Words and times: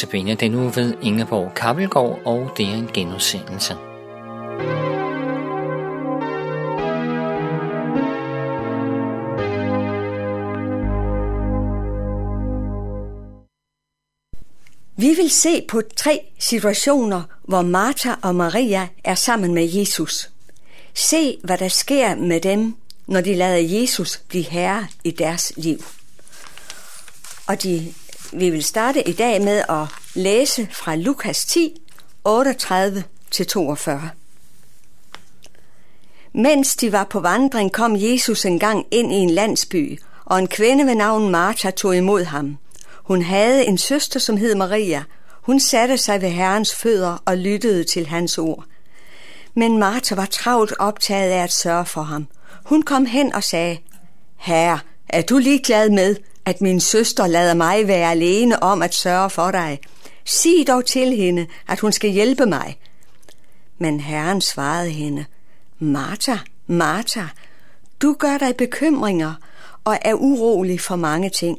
Notabene 0.00 0.34
den 0.34 0.50
nu 0.50 0.68
ved 0.68 0.94
Ingeborg 1.02 1.54
Kappelgaard, 1.54 2.18
og 2.24 2.52
det 2.56 2.66
er 2.66 2.74
en 2.74 2.90
genudsendelse. 2.94 3.74
Vi 14.96 15.14
vil 15.14 15.30
se 15.30 15.64
på 15.68 15.82
tre 15.96 16.20
situationer, 16.38 17.22
hvor 17.42 17.62
Martha 17.62 18.14
og 18.22 18.34
Maria 18.34 18.88
er 19.04 19.14
sammen 19.14 19.54
med 19.54 19.68
Jesus. 19.72 20.30
Se, 20.94 21.36
hvad 21.44 21.58
der 21.58 21.68
sker 21.68 22.14
med 22.14 22.40
dem, 22.40 22.74
når 23.06 23.20
de 23.20 23.34
lader 23.34 23.80
Jesus 23.80 24.22
blive 24.28 24.44
herre 24.44 24.86
i 25.04 25.10
deres 25.10 25.52
liv. 25.56 25.78
Og 27.46 27.62
de, 27.62 27.94
vi 28.32 28.50
vil 28.50 28.64
starte 28.64 29.08
i 29.08 29.12
dag 29.12 29.42
med 29.42 29.64
at 29.68 29.86
læse 30.14 30.68
fra 30.72 30.96
Lukas 30.96 31.44
10, 31.44 31.74
38-42. 32.28 33.90
Mens 36.32 36.76
de 36.76 36.92
var 36.92 37.04
på 37.04 37.20
vandring, 37.20 37.72
kom 37.72 37.96
Jesus 37.96 38.44
engang 38.44 38.86
ind 38.90 39.12
i 39.12 39.16
en 39.16 39.30
landsby, 39.30 40.00
og 40.24 40.38
en 40.38 40.48
kvinde 40.48 40.86
ved 40.86 40.94
navn 40.94 41.30
Martha 41.30 41.70
tog 41.70 41.96
imod 41.96 42.24
ham. 42.24 42.56
Hun 43.04 43.22
havde 43.22 43.66
en 43.66 43.78
søster, 43.78 44.20
som 44.20 44.36
hed 44.36 44.54
Maria. 44.54 45.02
Hun 45.42 45.60
satte 45.60 45.98
sig 45.98 46.22
ved 46.22 46.28
Herrens 46.28 46.74
fødder 46.74 47.22
og 47.24 47.36
lyttede 47.36 47.84
til 47.84 48.06
hans 48.06 48.38
ord. 48.38 48.64
Men 49.54 49.78
Martha 49.78 50.14
var 50.14 50.26
travlt 50.26 50.74
optaget 50.78 51.30
af 51.30 51.42
at 51.42 51.52
sørge 51.52 51.84
for 51.84 52.02
ham. 52.02 52.26
Hun 52.64 52.82
kom 52.82 53.06
hen 53.06 53.32
og 53.32 53.44
sagde, 53.44 53.78
Herre, 54.36 54.78
er 55.08 55.22
du 55.22 55.38
ligeglad 55.38 55.90
med, 55.90 56.16
at 56.50 56.60
min 56.60 56.80
søster 56.80 57.26
lader 57.26 57.54
mig 57.54 57.88
være 57.88 58.10
alene 58.10 58.62
om 58.62 58.82
at 58.82 58.94
sørge 58.94 59.30
for 59.30 59.50
dig? 59.50 59.80
Sig 60.24 60.66
dog 60.66 60.86
til 60.86 61.16
hende, 61.16 61.46
at 61.68 61.80
hun 61.80 61.92
skal 61.92 62.10
hjælpe 62.10 62.46
mig. 62.46 62.78
Men 63.78 64.00
Herren 64.00 64.40
svarede 64.40 64.90
hende, 64.90 65.24
Martha, 65.78 66.36
Martha, 66.66 67.24
du 68.02 68.16
gør 68.18 68.38
dig 68.38 68.56
bekymringer 68.56 69.34
og 69.84 69.98
er 70.02 70.14
urolig 70.14 70.80
for 70.80 70.96
mange 70.96 71.30
ting. 71.30 71.58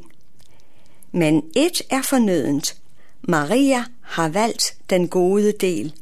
Men 1.12 1.42
et 1.56 1.82
er 1.90 2.02
fornødent. 2.02 2.76
Maria 3.22 3.84
har 4.00 4.28
valgt 4.28 4.76
den 4.90 5.08
gode 5.08 5.52
del, 5.60 5.92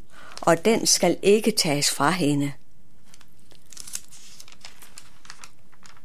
og 0.41 0.65
den 0.65 0.87
skal 0.87 1.17
ikke 1.23 1.51
tages 1.51 1.91
fra 1.91 2.11
hende. 2.11 2.53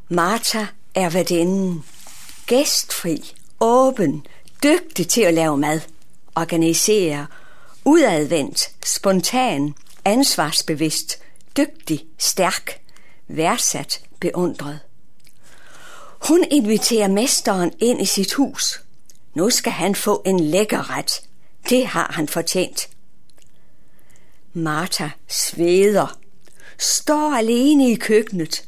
Martha 0.10 0.66
er 0.96 1.10
værdinden. 1.10 1.84
Gæstfri, 2.48 3.34
åben, 3.60 4.26
dygtig 4.64 5.08
til 5.08 5.22
at 5.22 5.34
lave 5.34 5.58
mad, 5.58 5.82
organisere, 6.36 7.28
udadvendt, 7.86 8.72
spontan, 8.86 9.76
ansvarsbevidst, 10.06 11.20
dygtig, 11.58 12.06
stærk, 12.18 12.82
værdsat, 13.28 14.02
beundret. 14.20 14.80
Hun 16.28 16.44
inviterer 16.52 17.08
mesteren 17.08 17.72
ind 17.80 18.02
i 18.02 18.06
sit 18.06 18.34
hus. 18.34 18.82
Nu 19.34 19.50
skal 19.50 19.72
han 19.72 19.96
få 19.96 20.22
en 20.26 20.40
lækker 20.40 20.98
ret. 20.98 21.22
Det 21.70 21.88
har 21.88 22.12
han 22.16 22.28
fortjent. 22.28 22.90
Martha 24.54 25.10
sveder, 25.28 26.20
står 26.78 27.38
alene 27.38 27.92
i 27.92 27.96
køkkenet. 27.96 28.64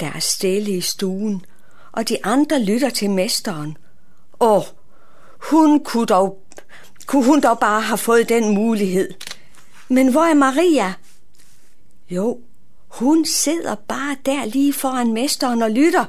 Der 0.00 0.06
er 0.06 0.20
stille 0.20 0.76
i 0.76 0.80
stuen, 0.80 1.44
og 1.92 2.08
de 2.08 2.24
andre 2.24 2.62
lytter 2.62 2.90
til 2.90 3.10
mesteren. 3.10 3.76
Åh, 4.40 4.62
hun 5.50 5.84
kunne 5.84 6.06
dog, 6.06 6.42
kunne 7.06 7.24
hun 7.24 7.40
dog 7.40 7.58
bare 7.58 7.80
have 7.80 7.98
fået 7.98 8.28
den 8.28 8.54
mulighed. 8.54 9.10
Men 9.88 10.08
hvor 10.08 10.22
er 10.22 10.34
Maria? 10.34 10.94
Jo, 12.10 12.40
hun 12.88 13.24
sidder 13.24 13.74
bare 13.74 14.16
der 14.26 14.44
lige 14.44 14.72
foran 14.72 15.12
mesteren 15.12 15.62
og 15.62 15.70
lytter. 15.70 16.04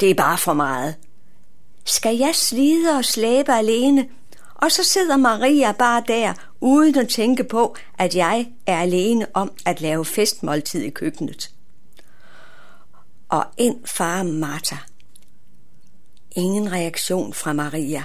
Det 0.00 0.10
er 0.10 0.14
bare 0.14 0.38
for 0.38 0.52
meget. 0.52 0.94
Skal 1.84 2.16
jeg 2.16 2.34
slide 2.34 2.90
og 2.90 3.04
slæbe 3.04 3.52
alene? 3.52 4.08
Og 4.54 4.72
så 4.72 4.84
sidder 4.84 5.16
Maria 5.16 5.72
bare 5.72 6.02
der, 6.08 6.34
uden 6.60 6.98
at 6.98 7.08
tænke 7.08 7.44
på, 7.44 7.76
at 7.98 8.14
jeg 8.14 8.48
er 8.66 8.80
alene 8.80 9.26
om 9.34 9.52
at 9.66 9.80
lave 9.80 10.04
festmåltid 10.04 10.82
i 10.82 10.90
køkkenet. 10.90 11.50
Og 13.28 13.46
ind 13.56 13.86
far 13.86 14.22
Martha. 14.22 14.76
Ingen 16.36 16.72
reaktion 16.72 17.34
fra 17.34 17.52
Maria. 17.52 18.04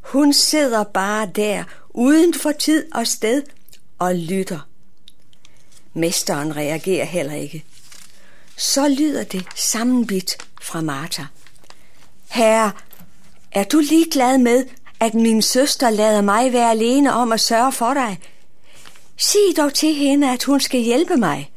Hun 0.00 0.32
sidder 0.32 0.84
bare 0.84 1.30
der, 1.34 1.64
uden 1.90 2.34
for 2.34 2.52
tid 2.52 2.92
og 2.94 3.06
sted, 3.06 3.42
og 3.98 4.14
lytter. 4.14 4.68
Mesteren 5.94 6.56
reagerer 6.56 7.04
heller 7.04 7.34
ikke. 7.34 7.64
Så 8.56 8.88
lyder 8.88 9.24
det 9.24 9.46
sammenbit 9.56 10.36
fra 10.62 10.80
Martha. 10.80 11.22
Herre, 12.28 12.72
er 13.52 13.64
du 13.64 13.78
ligeglad 13.78 14.38
med, 14.38 14.64
at 15.00 15.14
min 15.14 15.42
søster 15.42 15.90
lader 15.90 16.20
mig 16.20 16.52
være 16.52 16.70
alene 16.70 17.12
om 17.12 17.32
at 17.32 17.40
sørge 17.40 17.72
for 17.72 17.94
dig? 17.94 18.20
Sig 19.16 19.56
dog 19.56 19.74
til 19.74 19.94
hende, 19.94 20.30
at 20.32 20.44
hun 20.44 20.60
skal 20.60 20.80
hjælpe 20.80 21.16
mig. 21.16 21.52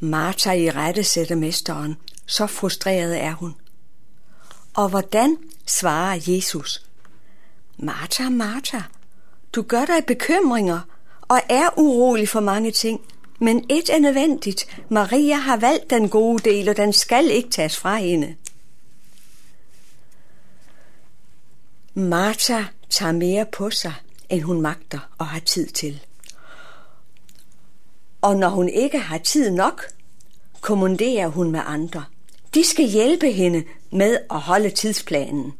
Martha 0.00 0.52
i 0.52 0.70
rette 0.70 1.04
sætter 1.04 1.34
mesteren. 1.34 1.96
Så 2.26 2.46
frustreret 2.46 3.22
er 3.22 3.32
hun. 3.32 3.54
Og 4.76 4.88
hvordan 4.88 5.36
svarer 5.66 6.20
Jesus? 6.26 6.86
Martha, 7.78 8.28
Martha, 8.28 8.80
du 9.52 9.62
gør 9.62 9.84
dig 9.84 10.06
bekymringer 10.06 10.80
og 11.22 11.40
er 11.48 11.78
urolig 11.78 12.28
for 12.28 12.40
mange 12.40 12.70
ting, 12.70 13.00
men 13.40 13.64
et 13.68 13.90
er 13.90 13.98
nødvendigt. 13.98 14.80
Maria 14.88 15.34
har 15.34 15.56
valgt 15.56 15.90
den 15.90 16.08
gode 16.08 16.50
del, 16.50 16.68
og 16.68 16.76
den 16.76 16.92
skal 16.92 17.30
ikke 17.30 17.50
tages 17.50 17.76
fra 17.76 17.96
hende. 17.96 18.36
Martha 21.94 22.64
tager 22.90 23.12
mere 23.12 23.46
på 23.52 23.70
sig, 23.70 23.94
end 24.28 24.42
hun 24.42 24.60
magter 24.60 24.98
og 25.18 25.26
har 25.26 25.40
tid 25.40 25.66
til. 25.66 26.02
Og 28.20 28.36
når 28.36 28.48
hun 28.48 28.68
ikke 28.68 28.98
har 28.98 29.18
tid 29.18 29.50
nok, 29.50 29.84
kommanderer 30.60 31.28
hun 31.28 31.50
med 31.50 31.60
andre. 31.66 32.04
De 32.56 32.64
skal 32.64 32.84
hjælpe 32.84 33.30
hende 33.32 33.64
med 33.90 34.18
at 34.30 34.40
holde 34.40 34.70
tidsplanen. 34.70 35.52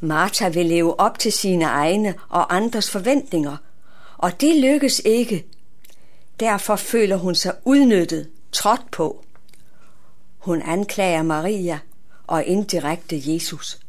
Martha 0.00 0.48
vil 0.48 0.66
leve 0.66 1.00
op 1.00 1.18
til 1.18 1.32
sine 1.32 1.64
egne 1.64 2.14
og 2.28 2.56
andres 2.56 2.90
forventninger, 2.90 3.56
og 4.18 4.40
det 4.40 4.56
lykkes 4.56 5.02
ikke. 5.04 5.46
Derfor 6.40 6.76
føler 6.76 7.16
hun 7.16 7.34
sig 7.34 7.54
udnyttet, 7.64 8.30
trådt 8.52 8.90
på. 8.90 9.24
Hun 10.38 10.62
anklager 10.62 11.22
Maria 11.22 11.78
og 12.26 12.44
indirekte 12.44 13.22
Jesus. 13.24 13.80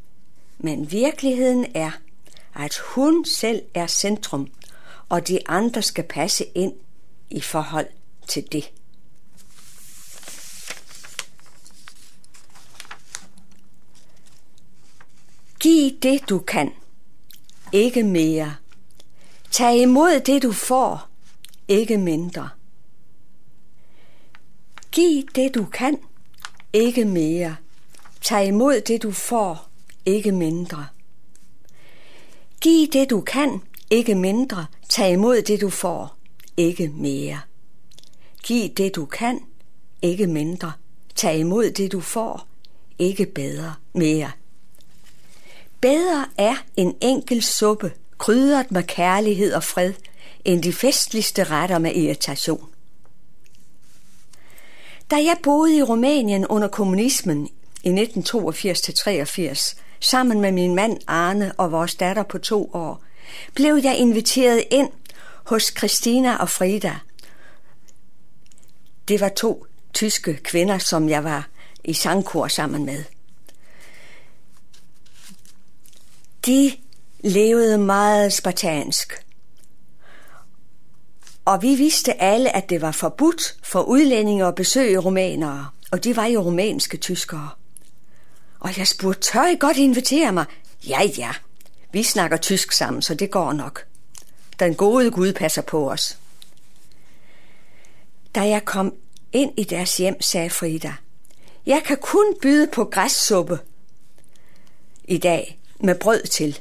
Men 0.57 0.91
virkeligheden 0.91 1.65
er, 1.75 1.91
at 2.55 2.77
hun 2.77 3.25
selv 3.25 3.61
er 3.73 3.87
centrum, 3.87 4.47
og 5.09 5.27
de 5.27 5.39
andre 5.47 5.81
skal 5.81 6.03
passe 6.03 6.45
ind 6.55 6.73
i 7.29 7.41
forhold 7.41 7.87
til 8.27 8.51
det. 8.51 8.71
Giv 15.61 15.91
det, 16.03 16.29
du 16.29 16.39
kan. 16.39 16.71
Ikke 17.71 18.03
mere. 18.03 18.55
Tag 19.51 19.81
imod 19.81 20.19
det, 20.19 20.43
du 20.43 20.51
får. 20.51 21.07
Ikke 21.67 21.97
mindre. 21.97 22.49
Giv 24.91 25.23
det, 25.35 25.55
du 25.55 25.65
kan. 25.65 25.97
Ikke 26.73 27.05
mere. 27.05 27.55
Tag 28.21 28.47
imod 28.47 28.81
det, 28.81 29.03
du 29.03 29.11
får. 29.11 29.69
Ikke 30.05 30.31
mindre. 30.31 30.87
Giv 32.61 32.87
det, 32.87 33.09
du 33.09 33.21
kan. 33.21 33.61
Ikke 33.89 34.15
mindre. 34.15 34.65
Tag 34.89 35.13
imod 35.13 35.41
det, 35.41 35.61
du 35.61 35.69
får. 35.69 36.17
Ikke 36.57 36.87
mere. 36.87 37.39
Giv 38.43 38.69
det, 38.69 38.95
du 38.95 39.05
kan. 39.05 39.39
Ikke 40.01 40.27
mindre. 40.27 40.71
Tag 41.15 41.37
imod 41.37 41.71
det, 41.71 41.91
du 41.91 41.99
får. 41.99 42.47
Ikke 42.99 43.25
bedre. 43.25 43.75
Mere. 43.93 44.31
Bedre 45.81 46.25
er 46.37 46.55
en 46.75 46.95
enkel 47.01 47.43
suppe, 47.43 47.93
krydret 48.17 48.71
med 48.71 48.83
kærlighed 48.83 49.53
og 49.53 49.63
fred, 49.63 49.93
end 50.45 50.63
de 50.63 50.73
festligste 50.73 51.43
retter 51.43 51.79
med 51.79 51.95
irritation. 51.95 52.69
Da 55.11 55.15
jeg 55.15 55.37
boede 55.43 55.77
i 55.77 55.83
Rumænien 55.83 56.47
under 56.47 56.67
kommunismen 56.67 57.49
i 57.83 57.89
1982-83, 57.89 59.75
sammen 59.99 60.41
med 60.41 60.51
min 60.51 60.75
mand 60.75 60.99
Arne 61.07 61.53
og 61.57 61.71
vores 61.71 61.95
datter 61.95 62.23
på 62.23 62.37
to 62.37 62.71
år, 62.73 63.03
blev 63.55 63.79
jeg 63.83 63.97
inviteret 63.97 64.63
ind 64.71 64.89
hos 65.45 65.73
Christina 65.77 66.35
og 66.35 66.49
Frida. 66.49 66.95
Det 69.07 69.21
var 69.21 69.29
to 69.29 69.65
tyske 69.93 70.33
kvinder, 70.33 70.77
som 70.77 71.09
jeg 71.09 71.23
var 71.23 71.47
i 71.83 71.93
sangkor 71.93 72.47
sammen 72.47 72.85
med. 72.85 73.03
De 76.45 76.71
levede 77.23 77.77
meget 77.77 78.33
spartansk. 78.33 79.25
Og 81.45 81.61
vi 81.61 81.75
vidste 81.75 82.21
alle, 82.21 82.55
at 82.55 82.69
det 82.69 82.81
var 82.81 82.91
forbudt 82.91 83.57
for 83.63 83.81
udlændinge 83.81 84.45
at 84.45 84.55
besøge 84.55 84.97
rumænere, 84.97 85.69
og 85.91 86.03
de 86.03 86.15
var 86.15 86.25
jo 86.25 86.41
rumænske 86.41 86.97
tyskere. 86.97 87.49
Og 88.59 88.77
jeg 88.77 88.87
spurgte, 88.87 89.21
tør 89.21 89.47
I 89.47 89.55
godt 89.55 89.77
invitere 89.77 90.31
mig? 90.31 90.45
Ja, 90.87 91.01
ja, 91.17 91.31
vi 91.91 92.03
snakker 92.03 92.37
tysk 92.37 92.71
sammen, 92.71 93.01
så 93.01 93.15
det 93.15 93.31
går 93.31 93.53
nok. 93.53 93.85
Den 94.59 94.75
gode 94.75 95.11
Gud 95.11 95.33
passer 95.33 95.61
på 95.61 95.91
os. 95.91 96.17
Da 98.35 98.41
jeg 98.47 98.65
kom 98.65 98.93
ind 99.31 99.59
i 99.59 99.63
deres 99.63 99.97
hjem, 99.97 100.21
sagde 100.21 100.49
Frida, 100.49 100.93
jeg 101.65 101.81
kan 101.85 101.97
kun 102.01 102.35
byde 102.41 102.67
på 102.73 102.83
græssuppe 102.83 103.59
i 105.03 105.17
dag 105.17 105.60
med 105.83 105.95
brød 105.95 106.21
til. 106.23 106.59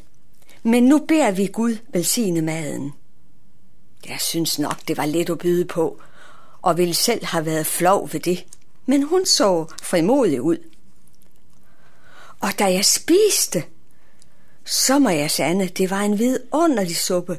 Men 0.63 0.83
nu 0.83 0.99
beder 0.99 1.31
vi 1.31 1.47
Gud 1.47 1.77
velsigne 1.93 2.43
maden. 2.43 2.93
Jeg 4.09 4.21
synes 4.21 4.59
nok, 4.59 4.89
det 4.89 4.97
var 4.97 5.07
lidt 5.07 5.31
at 5.31 5.39
byde 5.39 5.65
på, 5.65 6.01
og 6.63 6.79
ville 6.79 6.95
selv 6.95 7.25
have 7.25 7.47
været 7.47 7.67
flov 7.67 8.13
ved 8.13 8.21
det. 8.21 8.45
Men 8.87 9.03
hun 9.03 9.27
så 9.27 9.67
frimodig 9.83 10.43
ud. 10.43 10.59
Og 12.41 12.59
da 12.59 12.73
jeg 12.73 12.85
spiste, 12.85 13.65
så 14.65 14.99
må 14.99 15.09
jeg 15.09 15.31
sande, 15.31 15.69
det 15.69 15.91
var 15.91 16.01
en 16.01 16.19
vidunderlig 16.19 16.97
suppe. 16.97 17.39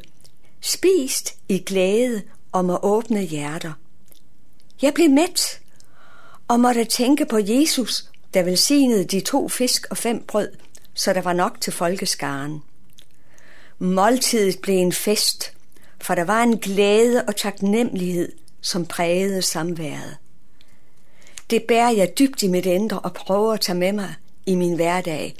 Spist 0.61 1.35
i 1.49 1.59
glæde 1.59 2.21
og 2.51 2.65
med 2.65 2.77
åbne 2.83 3.21
hjerter. 3.21 3.73
Jeg 4.81 4.93
blev 4.93 5.09
mæt 5.09 5.59
og 6.47 6.59
måtte 6.59 6.85
tænke 6.85 7.25
på 7.25 7.37
Jesus, 7.37 8.05
der 8.33 8.43
velsignede 8.43 9.03
de 9.03 9.19
to 9.19 9.49
fisk 9.49 9.87
og 9.89 9.97
fem 9.97 10.23
brød, 10.27 10.49
så 11.03 11.13
der 11.13 11.21
var 11.21 11.33
nok 11.33 11.61
til 11.61 11.73
folkeskaren. 11.73 12.63
Måltidet 13.79 14.59
blev 14.61 14.75
en 14.75 14.93
fest, 14.93 15.53
for 16.01 16.15
der 16.15 16.23
var 16.23 16.43
en 16.43 16.57
glæde 16.57 17.23
og 17.27 17.35
taknemmelighed, 17.35 18.31
som 18.61 18.85
prægede 18.85 19.41
samværet. 19.41 20.17
Det 21.49 21.63
bærer 21.63 21.89
jeg 21.89 22.19
dybt 22.19 22.43
i 22.43 22.47
mit 22.47 22.65
indre 22.65 22.99
og 22.99 23.13
prøver 23.13 23.53
at 23.53 23.61
tage 23.61 23.77
med 23.77 23.93
mig 23.93 24.15
i 24.45 24.55
min 24.55 24.75
hverdag. 24.75 25.35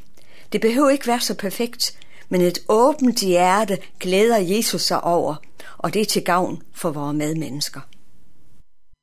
Det 0.52 0.62
behøver 0.62 0.90
ikke 0.90 1.08
være 1.08 1.20
så 1.20 1.34
perfekt, 1.34 1.98
men 2.30 2.42
et 2.42 2.60
åbent 2.70 3.20
hjerte 3.20 3.78
glæder 4.00 4.38
Jesus 4.38 4.82
sig 4.82 5.04
over, 5.04 5.36
og 5.78 5.94
det 5.94 6.02
er 6.02 6.06
til 6.06 6.24
gavn 6.24 6.62
for 6.74 6.90
vores 6.92 7.16
medmennesker. 7.16 7.82